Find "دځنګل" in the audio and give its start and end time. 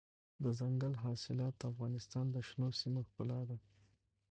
0.43-0.93